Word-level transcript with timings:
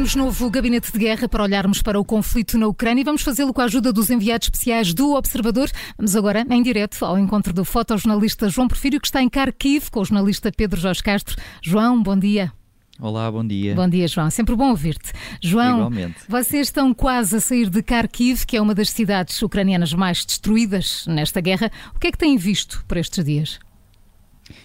Abrimos 0.00 0.16
novo 0.16 0.48
gabinete 0.48 0.90
de 0.90 0.98
guerra 0.98 1.28
para 1.28 1.42
olharmos 1.42 1.82
para 1.82 2.00
o 2.00 2.04
conflito 2.06 2.56
na 2.56 2.66
Ucrânia 2.66 3.02
e 3.02 3.04
vamos 3.04 3.20
fazê-lo 3.20 3.52
com 3.52 3.60
a 3.60 3.64
ajuda 3.64 3.92
dos 3.92 4.08
enviados 4.08 4.46
especiais 4.46 4.94
do 4.94 5.12
Observador. 5.12 5.70
Vamos 5.98 6.16
agora, 6.16 6.42
em 6.48 6.62
direto, 6.62 7.04
ao 7.04 7.18
encontro 7.18 7.52
do 7.52 7.66
fotojornalista 7.66 8.48
João 8.48 8.66
Porfírio, 8.66 8.98
que 8.98 9.06
está 9.06 9.20
em 9.22 9.28
Kharkiv, 9.28 9.90
com 9.90 10.00
o 10.00 10.04
jornalista 10.06 10.50
Pedro 10.50 10.80
Jorge 10.80 11.02
Castro. 11.02 11.36
João, 11.60 12.02
bom 12.02 12.18
dia. 12.18 12.50
Olá, 12.98 13.30
bom 13.30 13.46
dia. 13.46 13.74
Bom 13.74 13.86
dia, 13.86 14.08
João. 14.08 14.30
Sempre 14.30 14.56
bom 14.56 14.70
ouvir-te. 14.70 15.12
João, 15.42 15.76
Igualmente. 15.76 16.16
vocês 16.26 16.68
estão 16.68 16.94
quase 16.94 17.36
a 17.36 17.40
sair 17.40 17.68
de 17.68 17.82
Kharkiv, 17.82 18.46
que 18.46 18.56
é 18.56 18.62
uma 18.62 18.74
das 18.74 18.88
cidades 18.88 19.42
ucranianas 19.42 19.92
mais 19.92 20.24
destruídas 20.24 21.04
nesta 21.08 21.42
guerra. 21.42 21.70
O 21.94 21.98
que 21.98 22.06
é 22.06 22.10
que 22.10 22.16
têm 22.16 22.38
visto 22.38 22.82
por 22.88 22.96
estes 22.96 23.22
dias? 23.22 23.58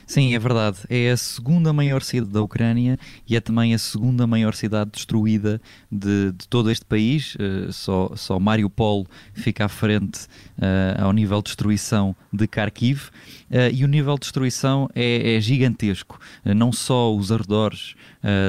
Sim, 0.05 0.35
é 0.35 0.39
verdade. 0.39 0.77
É 0.89 1.11
a 1.11 1.17
segunda 1.17 1.73
maior 1.73 2.01
cidade 2.01 2.31
da 2.31 2.41
Ucrânia 2.41 2.97
e 3.27 3.35
é 3.35 3.41
também 3.41 3.73
a 3.73 3.77
segunda 3.77 4.27
maior 4.27 4.53
cidade 4.53 4.91
destruída 4.91 5.61
de, 5.91 6.31
de 6.31 6.47
todo 6.47 6.69
este 6.69 6.85
país. 6.85 7.35
Uh, 7.35 7.71
só, 7.71 8.11
só 8.15 8.39
Mariupol 8.39 9.05
fica 9.33 9.65
à 9.65 9.69
frente 9.69 10.25
uh, 10.57 11.03
ao 11.03 11.13
nível 11.13 11.37
de 11.41 11.45
destruição 11.45 12.15
de 12.31 12.45
Kharkiv. 12.45 13.09
Uh, 13.49 13.73
e 13.73 13.83
o 13.83 13.87
nível 13.87 14.15
de 14.15 14.21
destruição 14.21 14.89
é, 14.93 15.35
é 15.35 15.41
gigantesco. 15.41 16.19
não 16.43 16.71
só 16.71 17.15
os 17.15 17.31
arredores 17.31 17.95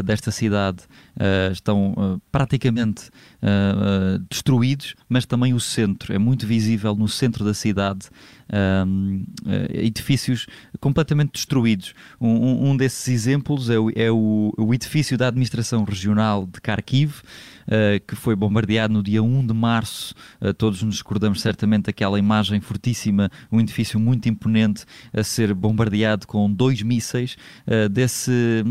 desta 0.04 0.30
cidade 0.30 0.84
estão 1.52 2.20
praticamente 2.32 3.10
destruídos, 4.30 4.95
mas 5.09 5.26
também 5.26 5.52
o 5.52 5.60
centro. 5.60 6.14
É 6.14 6.18
muito 6.18 6.46
visível 6.46 6.95
no 6.95 7.09
centro 7.09 7.45
da 7.45 7.52
cidade 7.52 8.09
edifícios 9.70 10.46
completamente 10.80 11.26
destruídos. 11.32 11.95
Um, 12.21 12.71
um 12.71 12.77
desses 12.77 13.09
exemplos 13.09 13.71
é, 13.71 13.79
o, 13.79 13.91
é 13.95 14.10
o, 14.10 14.52
o, 14.57 14.74
edifício 14.74 15.16
da 15.16 15.29
Administração 15.29 15.85
Regional 15.85 16.46
de 16.46 16.60
Kharkiv, 16.60 17.13
uh, 17.13 18.05
que 18.07 18.15
foi 18.15 18.35
bombardeado 18.35 18.93
no 18.93 19.02
dia 19.02 19.23
1 19.23 19.46
de 19.46 19.55
março. 19.55 20.15
Uh, 20.41 20.52
todos 20.55 20.83
nos 20.83 20.99
recordamos 20.99 21.41
certamente 21.41 21.85
daquela 21.85 22.18
imagem 22.18 22.60
fortíssima, 22.60 23.30
um 23.51 23.60
edifício 23.60 23.99
muito 23.99 24.29
imponente 24.29 24.85
a 25.13 25.23
ser 25.23 25.52
bombardeado 25.55 26.27
com 26.27 26.51
dois 26.51 26.83
mísseis. 26.83 27.37
Uh, 27.66 27.88
desse 27.88 28.65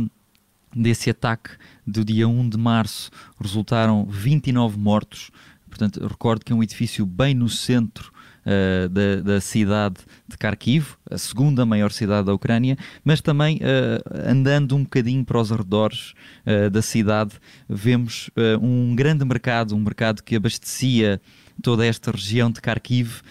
desse 0.76 1.10
ataque 1.10 1.52
do 1.88 2.04
dia 2.04 2.28
1 2.28 2.50
de 2.50 2.58
março 2.58 3.10
resultaram 3.40 4.06
29 4.06 4.78
mortos. 4.78 5.32
Portanto, 5.70 6.06
recordo 6.06 6.44
que 6.44 6.52
é 6.52 6.56
um 6.56 6.62
edifício 6.62 7.06
bem 7.06 7.34
no 7.34 7.48
centro 7.48 8.12
uh, 8.46 8.90
da, 8.90 9.22
da, 9.22 9.42
cidade 9.42 9.96
de 10.28 10.38
Kharkiv, 10.38 10.96
a 11.10 11.18
segunda 11.18 11.66
maior 11.66 11.92
cidade 11.92 12.28
da 12.28 12.34
Ucrânia, 12.34 12.78
mas 13.04 13.22
também 13.22 13.58
uh, 13.58 14.30
andando 14.30 14.76
um 14.76 14.84
bocadinho 14.84 15.26
para 15.26 15.40
os 15.40 15.52
arredores 15.52 16.14
uh, 16.46 16.70
da 16.70 16.82
cidade, 16.82 17.34
vemos 17.68 18.30
um 18.62 18.96
grande 18.96 19.26
mercado, 19.26 19.76
um 19.76 19.80
mercado 19.80 20.22
que 20.22 20.36
abastecia 20.36 21.22
toda 21.62 21.86
esta 21.86 22.12
região 22.12 22.52
de 22.52 22.60
Kharkiv 22.60 23.22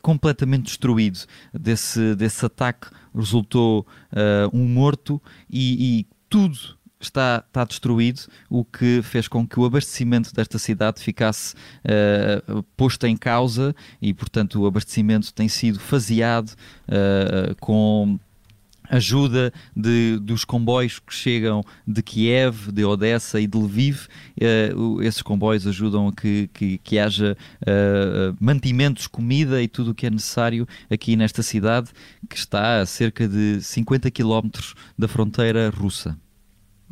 completamente 0.00 0.64
destruído. 0.64 1.20
Desse, 1.52 2.14
desse 2.14 2.44
ataque 2.46 2.88
resultou 3.14 3.86
um 4.52 4.66
morto 4.66 5.20
e, 5.50 6.00
e 6.00 6.06
tudo 6.28 6.73
está, 7.04 7.44
está 7.46 7.64
destruído, 7.64 8.22
o 8.48 8.64
que 8.64 9.00
fez 9.02 9.28
com 9.28 9.46
que 9.46 9.58
o 9.58 9.64
abastecimento 9.64 10.34
desta 10.34 10.58
cidade 10.58 11.00
ficasse 11.00 11.54
uh, 11.84 12.62
posto 12.76 13.06
em 13.06 13.16
causa 13.16 13.74
e, 14.00 14.12
portanto, 14.12 14.60
o 14.60 14.66
abastecimento 14.66 15.32
tem 15.32 15.48
sido 15.48 15.78
faseado 15.78 16.50
uh, 16.50 17.54
com 17.60 18.18
ajuda 18.88 19.52
de, 19.74 20.18
dos 20.20 20.44
comboios 20.44 20.98
que 20.98 21.14
chegam 21.14 21.64
de 21.86 22.02
Kiev, 22.02 22.70
de 22.72 22.84
Odessa 22.84 23.40
e 23.40 23.46
de 23.46 23.56
Lviv. 23.56 24.06
Uh, 24.76 25.02
esses 25.02 25.22
comboios 25.22 25.66
ajudam 25.66 26.08
a 26.08 26.12
que, 26.12 26.48
que, 26.52 26.78
que 26.78 26.98
haja 26.98 27.36
uh, 27.62 28.36
mantimentos, 28.38 29.06
comida 29.06 29.62
e 29.62 29.68
tudo 29.68 29.92
o 29.92 29.94
que 29.94 30.06
é 30.06 30.10
necessário 30.10 30.66
aqui 30.90 31.16
nesta 31.16 31.42
cidade, 31.42 31.90
que 32.28 32.36
está 32.36 32.80
a 32.80 32.86
cerca 32.86 33.26
de 33.26 33.60
50 33.60 34.10
quilómetros 34.10 34.74
da 34.98 35.08
fronteira 35.08 35.70
russa. 35.70 36.16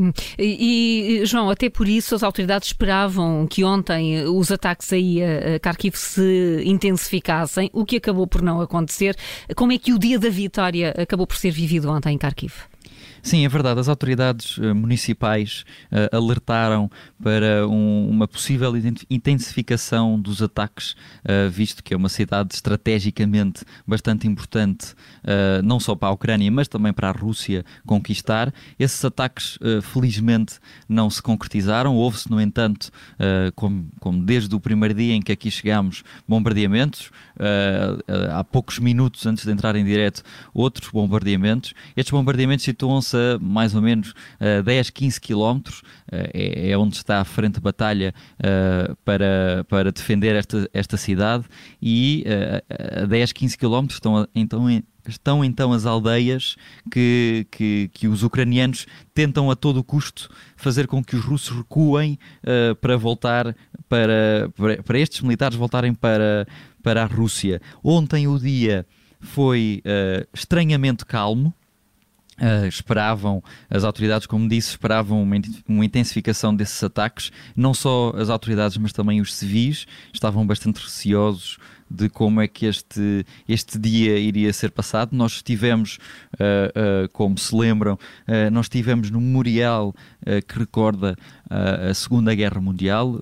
Hum. 0.03 0.13
E, 0.37 1.21
e, 1.21 1.27
João, 1.27 1.49
até 1.49 1.71
por 1.71 1.87
isso 1.87 2.17
as 2.17 2.25
autoridades 2.25 2.69
esperavam 2.69 3.47
que 3.47 3.63
ontem 3.63 4.25
os 4.25 4.51
ataques 4.51 4.93
aí 4.93 5.21
a 5.23 5.61
Kharkiv 5.61 5.95
se 5.95 6.63
intensificassem, 6.65 7.71
o 7.73 7.85
que 7.85 7.97
acabou 7.97 8.27
por 8.27 8.43
não 8.43 8.61
acontecer. 8.61 9.17
Como 9.55 9.71
é 9.71 9.79
que 9.79 9.93
o 9.93 9.99
dia 9.99 10.19
da 10.19 10.29
vitória 10.29 10.93
acabou 10.99 11.27
por 11.27 11.37
ser 11.37 11.53
vivido 11.53 11.89
ontem 11.89 12.15
em 12.15 12.19
Kharkiv? 12.19 12.53
Sim, 13.23 13.45
é 13.45 13.49
verdade. 13.49 13.79
As 13.79 13.89
autoridades 13.89 14.59
uh, 14.59 14.75
municipais 14.75 15.65
uh, 15.93 16.17
alertaram 16.17 16.91
para 17.23 17.69
um, 17.69 18.09
uma 18.11 18.27
possível 18.27 18.73
intensificação 19.09 20.21
dos 20.21 20.43
ataques, 20.43 20.97
uh, 21.25 21.49
visto 21.49 21.85
que 21.85 21.95
é 21.95 21.97
uma 21.97 22.09
cidade 22.09 22.55
estrategicamente 22.55 23.65
bastante 23.87 24.27
importante, 24.27 24.95
não 25.63 25.79
só 25.79 25.95
para 25.95 26.09
a 26.09 26.13
Ucrânia, 26.13 26.51
mas 26.51 26.67
também 26.67 26.93
para 26.93 27.09
a 27.09 27.13
Rússia 27.13 27.65
conquistar. 27.87 28.53
Esses 28.79 29.05
ataques, 29.05 29.59
felizmente, 29.83 30.55
não 30.89 31.09
se 31.09 31.23
concretizaram. 31.23 31.95
Houve-se, 31.95 32.29
no 32.31 32.41
entanto, 32.41 32.91
como, 33.55 33.89
como, 34.01 34.25
desde 34.25 34.55
o 34.55 34.61
primeiro 34.61 34.95
dia 34.95 35.15
em 35.15 35.23
que 35.23 35.31
aqui 35.31 35.51
chegámos, 35.51 36.03
bombardeamentos. 36.27 37.11
há 38.33 38.43
poucos 38.43 38.79
minutos 38.79 39.25
antes 39.27 39.45
de 39.45 39.53
entrar 39.53 39.77
em 39.77 39.85
direto, 39.85 40.23
outros 40.53 40.91
bombardeamentos. 40.91 41.75
Estes 41.97 42.11
bombardeamentos 42.11 42.65
situam-se 42.65 43.12
a 43.15 43.39
mais 43.41 43.75
ou 43.75 43.83
menos 43.83 44.11
uh, 44.11 44.63
10, 44.65 44.91
15 44.91 45.21
quilómetros, 45.21 45.81
uh, 45.81 46.31
é, 46.33 46.71
é, 46.71 46.79
onde 46.79 46.97
está 46.97 47.21
a 47.21 47.25
frente 47.25 47.55
de 47.55 47.61
batalha 47.61 48.15
uh, 48.39 48.97
para, 49.05 49.65
para 49.69 49.93
defender 49.93 50.35
esta, 50.35 50.69
esta 50.73 50.97
cidade 50.97 51.45
e 51.81 52.25
uh, 52.27 53.03
a 53.03 53.07
10, 53.07 53.33
15 53.33 53.59
quilómetros 53.59 53.97
estão 53.97 54.27
então 54.35 54.69
estão 55.09 55.45
então 55.45 55.73
as 55.73 55.85
aldeias 55.85 56.57
que, 56.91 57.47
que, 57.51 57.91
que, 57.93 58.09
os 58.09 58.23
ucranianos 58.23 58.87
tentam 59.15 59.51
a 59.51 59.57
todo 59.57 59.83
custo 59.83 60.31
fazer 60.57 60.87
com 60.87 61.03
que 61.03 61.17
os 61.17 61.25
russos 61.25 61.57
recuem 61.57 62.19
uh, 62.45 62.75
para 62.77 62.97
voltar 62.97 63.57
para, 63.89 64.51
para, 64.57 64.83
para, 64.83 64.99
estes 64.99 65.21
militares 65.21 65.57
voltarem 65.57 65.93
para, 65.93 66.47
para 66.83 67.03
a 67.03 67.07
Rússia. 67.07 67.61
Ontem 67.83 68.27
o 68.29 68.39
dia 68.39 68.87
foi 69.21 69.83
uh, 69.85 70.27
estranhamente 70.33 71.05
calmo. 71.05 71.55
Uh, 72.41 72.67
esperavam, 72.67 73.43
as 73.69 73.85
autoridades, 73.85 74.27
como 74.27 74.49
disse, 74.49 74.71
esperavam 74.71 75.23
uma, 75.23 75.37
uma, 75.69 75.85
intensificação 75.85 76.55
desses 76.57 76.83
ataques. 76.83 77.31
Não 77.55 77.75
só 77.75 78.11
as 78.17 78.31
autoridades, 78.31 78.79
mas 78.79 78.93
também 78.93 79.21
os 79.21 79.35
civis 79.35 79.87
estavam 80.15 80.47
bastante 80.47 80.83
receosos 80.83 81.59
de 81.91 82.09
como 82.09 82.41
é 82.41 82.49
que 82.49 82.65
este, 82.65 83.27
este 83.47 83.79
dia 83.79 84.19
iria 84.19 84.51
ser 84.55 84.71
passado. 84.71 85.11
Nós 85.13 85.33
estivemos, 85.33 85.99
uh, 86.35 87.05
uh, 87.05 87.09
como 87.13 87.37
se 87.37 87.55
lembram, 87.55 87.99
nós 88.51 88.65
estivemos 88.65 89.11
no 89.11 89.21
memorial 89.21 89.95
que 90.49 90.59
recorda 90.59 91.15
a 91.51 91.93
Segunda 91.93 92.35
Guerra 92.35 92.61
Mundial. 92.63 93.21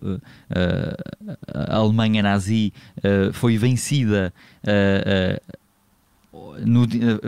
a 1.52 1.76
Alemanha 1.76 2.22
nazi 2.22 2.72
foi 3.32 3.56
vencida 3.58 4.32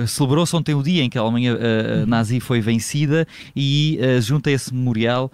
celebrou-se 0.07 0.55
ontem 0.55 0.75
o 0.75 0.83
dia 0.83 1.03
em 1.03 1.11
que 1.11 1.19
a 1.19 1.21
Alemanha 1.21 1.55
uh, 1.55 2.07
nazi 2.07 2.39
foi 2.41 2.61
vencida 2.61 3.27
e 3.55 3.99
uh, 4.01 4.21
junto 4.21 4.49
a 4.49 4.53
esse 4.53 4.73
memorial 4.73 5.31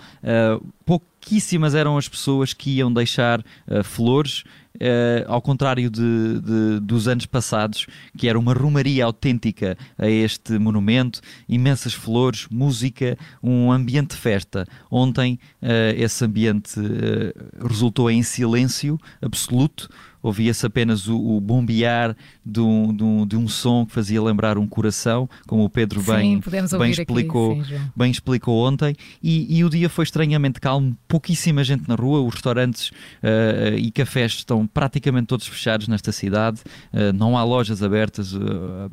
pouquíssimas 0.84 1.74
eram 1.74 1.98
as 1.98 2.08
pessoas 2.08 2.52
que 2.54 2.70
iam 2.70 2.92
deixar 2.92 3.44
flores 3.84 4.44
Uh, 4.78 5.26
ao 5.26 5.42
contrário 5.42 5.90
de, 5.90 6.40
de, 6.40 6.78
dos 6.80 7.08
anos 7.08 7.26
passados, 7.26 7.84
que 8.16 8.28
era 8.28 8.38
uma 8.38 8.52
rumaria 8.52 9.04
autêntica 9.04 9.76
a 9.98 10.08
este 10.08 10.56
monumento, 10.56 11.20
imensas 11.48 11.94
flores, 11.94 12.46
música, 12.48 13.18
um 13.42 13.72
ambiente 13.72 14.10
de 14.10 14.18
festa. 14.18 14.64
Ontem 14.88 15.36
uh, 15.60 15.66
esse 15.96 16.24
ambiente 16.24 16.78
uh, 16.78 17.66
resultou 17.66 18.08
em 18.08 18.22
silêncio 18.22 19.00
absoluto, 19.20 19.88
ouvia-se 20.22 20.64
apenas 20.66 21.08
o, 21.08 21.16
o 21.16 21.40
bombear 21.40 22.16
de 22.44 22.60
um, 22.60 22.94
de, 22.94 23.04
um, 23.04 23.26
de 23.26 23.36
um, 23.36 23.48
som 23.48 23.86
que 23.86 23.92
fazia 23.92 24.22
lembrar 24.22 24.58
um 24.58 24.66
coração, 24.66 25.28
como 25.46 25.64
o 25.64 25.70
Pedro 25.70 26.02
bem, 26.02 26.40
sim, 26.42 26.78
bem, 26.78 26.90
explicou, 26.90 27.52
aqui, 27.52 27.64
sim, 27.64 27.80
bem 27.96 28.10
explicou 28.10 28.66
ontem, 28.66 28.94
e, 29.22 29.58
e, 29.58 29.64
o 29.64 29.70
dia 29.70 29.88
foi 29.88 30.04
estranhamente 30.04 30.60
calmo, 30.60 30.96
pouquíssima 31.06 31.62
gente 31.64 31.88
na 31.88 31.94
rua, 31.94 32.20
os 32.20 32.34
restaurantes 32.34 32.88
uh, 32.88 33.76
e 33.76 33.90
cafés 33.90 34.32
estão 34.32 34.66
praticamente 34.66 35.26
todos 35.26 35.46
fechados 35.46 35.88
nesta 35.88 36.12
cidade, 36.12 36.60
uh, 36.92 37.12
não 37.14 37.36
há 37.36 37.44
lojas 37.44 37.82
abertas, 37.82 38.32
uh, 38.34 38.40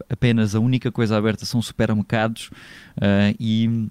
apenas 0.09 0.55
a 0.55 0.59
única 0.59 0.91
coisa 0.91 1.17
aberta 1.17 1.45
são 1.45 1.61
supermercados 1.61 2.49
e 3.39 3.89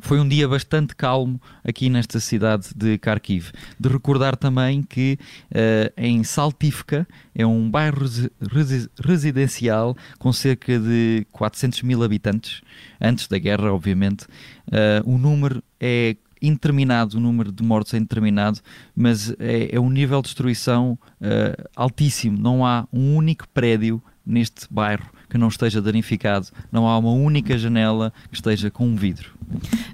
foi 0.00 0.20
um 0.20 0.28
dia 0.28 0.46
bastante 0.46 0.94
calmo 0.94 1.40
aqui 1.64 1.88
nesta 1.90 2.20
cidade 2.20 2.68
de 2.74 2.98
Kharkiv. 2.98 3.50
De 3.78 3.88
recordar 3.88 4.36
também 4.36 4.82
que 4.82 5.18
uh, 5.50 5.92
em 5.96 6.22
Saltivka 6.24 7.06
é 7.34 7.46
um 7.46 7.70
bairro 7.70 8.06
res 8.52 8.88
residencial 9.02 9.96
com 10.18 10.32
cerca 10.32 10.78
de 10.78 11.26
400 11.32 11.82
mil 11.82 12.02
habitantes, 12.02 12.62
antes 13.00 13.26
da 13.26 13.38
guerra, 13.38 13.72
obviamente. 13.72 14.24
Uh, 14.68 15.02
o 15.04 15.18
número 15.18 15.62
é 15.80 16.16
indeterminado, 16.40 17.16
o 17.16 17.20
número 17.20 17.50
de 17.50 17.62
mortos 17.64 17.92
é 17.94 17.96
indeterminado, 17.96 18.60
mas 18.94 19.34
é, 19.38 19.74
é 19.74 19.80
um 19.80 19.90
nível 19.90 20.22
de 20.22 20.28
destruição 20.28 20.98
uh, 21.20 21.68
altíssimo. 21.74 22.38
Não 22.38 22.64
há 22.64 22.86
um 22.92 23.16
único 23.16 23.48
prédio 23.48 24.02
neste 24.24 24.66
bairro 24.70 25.10
que 25.28 25.38
não 25.38 25.48
esteja 25.48 25.80
danificado, 25.80 26.48
não 26.70 26.86
há 26.86 26.96
uma 26.98 27.12
única 27.12 27.56
janela 27.58 28.12
que 28.30 28.36
esteja 28.36 28.70
com 28.70 28.86
um 28.86 28.96
vidro. 28.96 29.32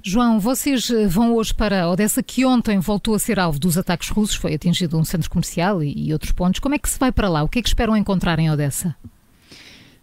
João, 0.06 0.38
vocês 0.38 0.90
eh, 0.90 1.06
vão 1.06 1.32
hoje 1.32 1.54
para 1.54 1.88
Odessa, 1.88 2.22
que 2.22 2.44
ontem 2.44 2.78
voltou 2.78 3.14
a 3.14 3.18
ser 3.18 3.40
alvo 3.40 3.58
dos 3.58 3.78
ataques 3.78 4.10
russos, 4.10 4.36
foi 4.36 4.52
atingido 4.52 4.98
um 4.98 5.02
centro 5.02 5.30
comercial 5.30 5.82
e, 5.82 6.08
e 6.08 6.12
outros 6.12 6.30
pontos. 6.30 6.60
Como 6.60 6.74
é 6.74 6.78
que 6.78 6.90
se 6.90 6.98
vai 6.98 7.10
para 7.10 7.26
lá? 7.26 7.42
O 7.42 7.48
que 7.48 7.58
é 7.58 7.62
que 7.62 7.68
esperam 7.68 7.96
encontrar 7.96 8.38
em 8.38 8.50
Odessa? 8.50 8.94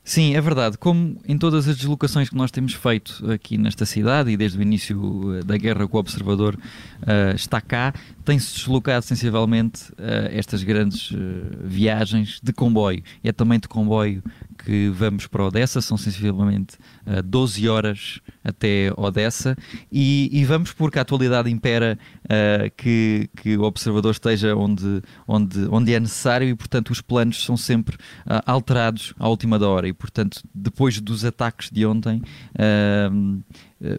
Sim, 0.04 0.36
é 0.36 0.42
verdade. 0.42 0.80
Como 0.80 1.18
em 1.28 1.38
todas 1.38 1.68
as 1.68 1.78
deslocações 1.78 2.28
que 2.28 2.36
nós 2.36 2.50
temos 2.50 2.74
feito 2.74 3.32
aqui 3.32 3.58
nesta 3.60 3.86
cidade 3.86 4.32
e 4.32 4.38
desde 4.38 4.58
o 4.58 4.62
início 4.62 5.38
eh, 5.38 5.44
da 5.44 5.56
guerra 5.56 5.88
que 5.88 5.96
o 5.96 6.00
Observador 6.00 6.56
uh, 6.56 7.36
está 7.36 7.62
cá, 7.62 7.94
tem-se 8.26 8.56
deslocado 8.56 9.06
sensivelmente 9.06 9.92
uh, 9.92 10.28
estas 10.32 10.64
grandes 10.64 11.12
uh, 11.12 11.18
viagens 11.64 12.40
de 12.42 12.52
comboio. 12.52 13.04
É 13.24 13.32
também 13.32 13.60
de 13.60 13.68
comboio 13.68 14.24
que 14.64 14.90
vamos 14.90 15.28
para 15.28 15.46
Odessa, 15.46 15.82
são 15.82 15.98
sensivelmente 15.98 16.78
uh, 17.06 17.22
12 17.24 17.68
horas 17.68 18.20
até 18.44 18.92
Odessa 18.96 19.56
e, 19.92 20.30
e, 20.32 20.46
vamos 20.46 20.72
porque 20.72 21.00
a 21.00 21.02
atualidade 21.02 21.50
impera 21.50 21.98
uh, 22.26 22.72
que, 22.78 23.30
que 23.36 23.58
o 23.58 23.64
observador 23.64 24.12
esteja 24.12 24.56
onde, 24.56 25.02
onde, 25.28 25.68
onde 25.70 25.94
é 25.94 26.00
necessário 26.00 26.48
e, 26.48 26.56
portanto, 26.56 26.92
os 26.92 27.02
planos 27.02 27.44
são 27.44 27.58
sempre 27.58 27.96
uh, 27.96 28.42
alterados 28.46 29.14
à 29.20 29.28
última 29.28 29.58
da 29.58 29.68
hora. 29.68 29.88
E, 29.88 29.94
portanto, 29.94 30.42
depois 30.54 31.00
dos 31.00 31.26
ataques 31.26 31.70
de 31.70 31.86
ontem 31.86 32.22
uh, 32.56 33.44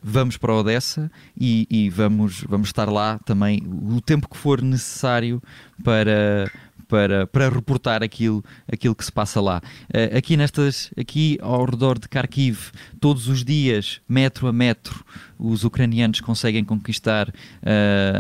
vamos 0.03 0.37
para 0.37 0.55
Odessa 0.55 1.11
e, 1.37 1.67
e, 1.69 1.91
vamos, 1.91 2.45
vamos 2.49 2.69
estar 2.69 2.89
lá 2.89 3.19
também 3.25 3.63
o 3.67 4.01
tempo 4.01 4.29
que 4.29 4.37
for 4.37 4.63
necessário 4.63 5.43
para, 5.83 6.51
para, 6.93 7.27
para 7.27 7.49
reportar 7.49 8.03
aquilo, 8.03 8.45
aquilo 8.71 8.95
que 8.95 9.03
se 9.03 9.11
passa 9.11 9.41
lá. 9.41 9.63
Uh, 9.89 10.15
aqui, 10.15 10.37
nestas, 10.37 10.91
aqui 10.95 11.39
ao 11.41 11.65
redor 11.65 11.99
de 11.99 12.07
Kharkiv, 12.07 12.71
todos 13.01 13.29
os 13.29 13.43
dias, 13.43 14.03
metro 14.07 14.47
a 14.47 14.53
metro, 14.53 15.03
os 15.39 15.65
ucranianos 15.65 16.21
conseguem 16.21 16.63
conquistar 16.63 17.31
uh, 17.31 17.33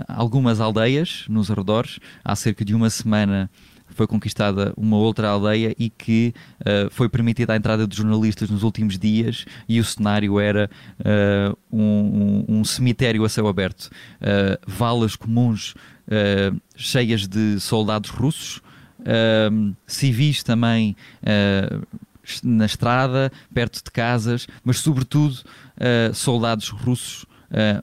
algumas 0.09 0.59
aldeias 0.59 1.27
nos 1.29 1.51
arredores. 1.51 1.99
Há 2.25 2.35
cerca 2.35 2.65
de 2.65 2.75
uma 2.75 2.89
semana 2.89 3.51
foi 3.93 4.07
conquistada 4.07 4.73
uma 4.75 4.97
outra 4.97 5.29
aldeia 5.29 5.75
e 5.79 5.91
que 5.91 6.33
uh, 6.61 6.91
foi 6.91 7.11
permitida 7.11 7.53
a 7.53 7.57
entrada 7.57 7.87
de 7.87 7.95
jornalistas 7.95 8.49
nos 8.49 8.63
últimos 8.63 8.99
dias 8.99 9.45
e 9.69 9.79
o 9.79 9.85
cenário 9.85 10.41
era 10.41 10.71
uh, 10.99 11.59
um, 11.71 12.45
um, 12.49 12.61
um, 12.61 12.65
cemitério 12.65 13.23
a 13.23 13.29
céu 13.29 13.47
aberto. 13.47 13.91
Uh, 14.17 14.59
valas 14.67 15.15
comuns 15.15 15.75
cheias 16.77 17.27
de 17.27 17.59
soldados 17.61 18.11
russos, 18.11 18.61
civis 19.87 20.43
também 20.43 20.97
na 22.43 22.67
estrada, 22.67 23.33
perto 23.53 23.83
de 23.85 23.91
casas, 23.91 24.47
mas 24.65 24.79
sobretudo 24.79 25.37
soldados 26.15 26.69
russos 26.69 27.27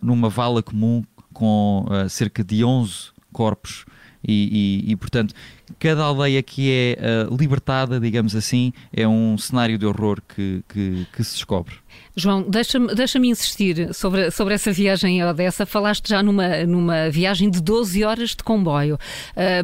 numa 0.02 0.30
vala 0.30 0.64
comum 0.64 1.04
com 1.34 1.86
cerca 2.10 2.44
de 2.44 2.64
11 2.64 3.12
corpos 3.32 3.86
e, 4.28 4.84
e, 4.88 4.92
e, 4.92 4.96
portanto, 4.96 5.34
cada 5.80 6.04
aldeia 6.04 6.42
que 6.44 6.72
é 6.72 7.28
uh, 7.30 7.36
libertada, 7.36 8.00
digamos 8.00 8.36
assim, 8.36 8.74
é 8.92 9.08
um 9.08 9.38
cenário 9.38 9.78
de 9.78 9.86
horror 9.86 10.22
que, 10.36 10.62
que, 10.68 11.08
que 11.14 11.24
se 11.24 11.36
descobre. 11.36 11.76
João, 12.16 12.42
deixa-me 12.42 12.94
deixa 12.94 13.18
insistir 13.18 13.94
sobre, 13.94 14.30
sobre 14.32 14.54
essa 14.54 14.72
viagem 14.72 15.22
a 15.22 15.30
Odessa. 15.30 15.66
Falaste 15.66 16.10
já 16.10 16.22
numa, 16.22 16.66
numa 16.66 17.10
viagem 17.10 17.50
de 17.50 17.62
12 17.62 18.04
horas 18.04 18.32
de 18.32 18.44
comboio. 18.44 18.98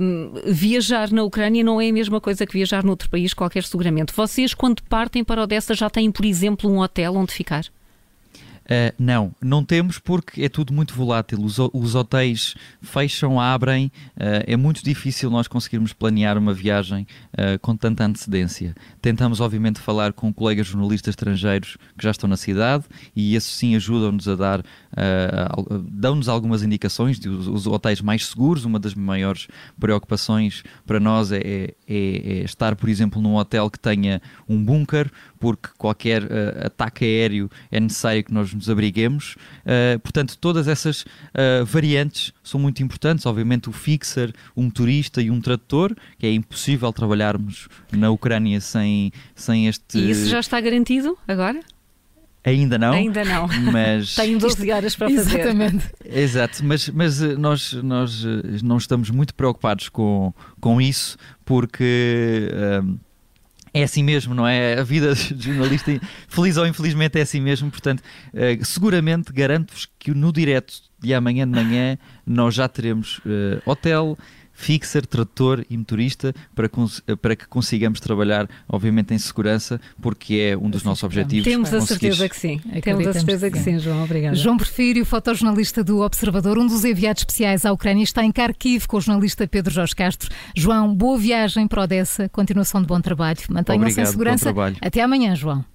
Um, 0.02 0.34
viajar 0.46 1.12
na 1.12 1.24
Ucrânia 1.24 1.64
não 1.64 1.82
é 1.82 1.90
a 1.90 1.94
mesma 1.94 2.22
coisa 2.22 2.46
que 2.46 2.54
viajar 2.54 2.84
noutro 2.84 3.10
país, 3.10 3.34
qualquer 3.34 3.64
seguramente. 3.64 4.14
Vocês, 4.16 4.54
quando 4.54 4.82
partem 4.84 5.24
para 5.24 5.44
Odessa, 5.44 5.74
já 5.74 5.90
têm, 5.90 6.12
por 6.12 6.26
exemplo, 6.26 6.70
um 6.70 6.80
hotel 6.80 7.16
onde 7.16 7.34
ficar? 7.34 7.66
Uh, 8.66 8.92
não, 8.98 9.32
não 9.40 9.64
temos 9.64 10.00
porque 10.00 10.44
é 10.44 10.50
tudo 10.50 10.74
muito 10.74 10.94
volátil. 10.96 11.40
Os, 11.44 11.58
os 11.60 11.94
hotéis 11.94 12.56
fecham, 12.82 13.40
abrem. 13.40 13.92
Uh, 14.18 14.42
é 14.48 14.58
muito 14.58 14.84
difícil 14.84 15.30
nós 15.30 15.48
conseguirmos 15.48 15.94
planear 15.94 16.36
uma 16.36 16.54
viagem 16.54 17.06
uh, 17.34 17.60
com 17.60 17.76
tanta 17.76 18.04
antecedência. 18.04 18.76
Tentamos, 19.02 19.40
obviamente, 19.40 19.80
falar 19.80 20.14
com 20.14 20.34
colegas 20.34 20.66
jornalistas 20.66 21.12
estrangeiros 21.12 21.78
que 21.96 22.04
já 22.04 22.10
estão 22.10 22.28
na 22.28 22.38
cidade 22.38 22.86
e 23.16 23.36
esses 23.36 23.54
sim 23.54 23.76
ajudam-nos 23.76 24.28
a 24.28 24.36
dar, 24.36 24.64
dão-nos 25.90 26.28
algumas 26.28 26.64
indicações 26.64 27.20
de 27.20 27.30
os, 27.30 27.48
os, 27.48 27.68
hotéis 27.68 28.02
mais 28.02 28.26
seguros. 28.26 28.66
Uma 28.66 28.80
das 28.80 28.96
maiores 28.96 29.48
preocupações 29.80 30.64
para 30.86 31.00
nós 31.00 31.32
é, 31.32 31.38
é, 31.38 31.74
é 31.88 32.44
estar, 32.44 32.76
por 32.76 32.90
exemplo, 32.90 33.22
num 33.22 33.36
hotel 33.36 33.70
que 33.70 33.80
tenha 33.80 34.22
um 34.48 34.64
bunker, 34.64 35.12
porque 35.40 35.70
qualquer 35.78 36.24
ataque 36.66 37.06
aéreo 37.06 37.50
é 37.72 37.80
necessário 37.80 38.24
que 38.24 38.34
nós 38.34 38.55
nos 38.56 38.70
abriguemos. 38.70 39.36
Uh, 39.66 40.00
portanto, 40.00 40.38
todas 40.38 40.68
essas 40.68 41.02
uh, 41.02 41.66
variantes 41.66 42.34
são 42.44 42.60
muito 42.60 42.82
importantes. 42.82 43.26
Obviamente, 43.26 43.70
o 43.70 43.72
fixer, 43.72 44.34
um 44.56 44.64
motorista 44.64 45.22
e 45.22 45.30
um 45.30 45.40
tradutor, 45.42 45.96
que 46.18 46.26
é 46.26 46.34
impossível 46.34 46.92
trabalharmos 46.92 47.68
na 47.92 48.10
Ucrânia 48.10 48.60
sem, 48.62 49.12
sem 49.36 49.68
este. 49.68 49.98
E 49.98 50.12
isso 50.12 50.28
já 50.28 50.40
está 50.40 50.60
garantido 50.60 51.18
agora? 51.28 51.60
Ainda 52.46 52.78
não. 52.78 52.94
Ainda 52.94 53.26
não. 53.26 53.48
Mas... 53.74 54.14
Tenho 54.14 54.38
12 54.38 54.72
horas 54.72 54.96
para 54.96 55.10
fazer. 55.10 55.40
Exatamente. 55.40 55.90
Exato, 56.06 56.64
mas, 56.64 56.90
mas 56.90 57.22
eh, 57.22 57.36
nós, 57.36 57.74
nós 57.74 58.24
não 58.62 58.78
estamos 58.78 59.10
muito 59.10 59.34
preocupados 59.34 59.90
com, 59.90 60.32
com 60.62 60.80
isso, 60.80 61.18
porque 61.44 62.48
é 63.76 63.84
assim 63.84 64.02
mesmo, 64.02 64.34
não 64.34 64.48
é? 64.48 64.80
A 64.80 64.84
vida 64.84 65.14
de 65.14 65.52
jornalista, 65.52 65.92
feliz 66.30 66.56
ou 66.56 66.66
infelizmente, 66.66 67.20
é 67.20 67.22
assim 67.22 67.42
mesmo. 67.42 67.70
Portanto, 67.70 68.00
uh, 68.00 68.66
seguramente 68.66 69.34
garanto-vos 69.34 69.86
que 70.00 70.12
no 70.12 70.32
direto 70.32 70.76
de 70.98 71.14
amanhã 71.14 71.46
de 71.46 71.54
manhã 71.54 71.98
nós 72.26 72.56
já 72.56 72.70
teremos 72.70 73.18
uh, 73.20 73.62
hotel, 73.66 74.18
fixer, 74.56 75.06
tradutor 75.06 75.66
e 75.70 75.78
motorista 75.78 76.34
para, 76.56 76.70
para 77.22 77.36
que 77.36 77.46
consigamos 77.48 78.00
trabalhar, 78.00 78.50
obviamente, 78.68 79.14
em 79.14 79.18
segurança, 79.18 79.80
porque 80.02 80.36
é 80.36 80.58
um 80.58 80.70
dos 80.70 80.84
nossos 80.84 81.04
objetivos. 81.04 81.44
Temos 81.44 81.74
a 81.74 81.82
certeza 81.82 82.28
que 82.28 82.38
sim. 82.38 82.60
Temos 82.82 83.06
a 83.06 83.14
certeza 83.14 83.52
que 83.52 83.60
sim, 83.60 83.78
João. 83.78 84.04
Obrigada. 84.04 84.36
João 84.36 84.58
Porfírio, 84.58 85.06
fotojornalista 85.06 85.84
do 85.84 86.00
Observador, 86.00 86.58
um 86.58 86.66
dos 86.66 86.86
enviados 86.86 87.22
especiais 87.22 87.66
à 87.66 87.72
Ucrânia, 87.72 88.04
está 88.04 88.24
em 88.24 88.32
Kharkiv 88.32 88.88
com 88.88 88.98
o 88.98 89.02
jornalista 89.02 89.48
Pedro 89.48 89.74
Jorge 89.74 89.96
Castro. 89.96 90.34
João, 90.56 90.96
boa 90.96 91.18
viagem 91.18 91.68
para 91.68 91.84
Odessa, 91.84 92.30
continuação 92.30 92.82
de 92.82 92.88
bom 92.88 93.02
trabalho. 93.02 93.40
Mantenham-se 93.50 94.02
em 94.02 94.06
segurança. 94.06 94.54
Até 94.82 95.02
amanhã, 95.02 95.36
João. 95.36 95.66